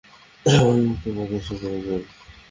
[0.45, 2.01] তোমার মুক্ত বাতাসের প্রয়োজন।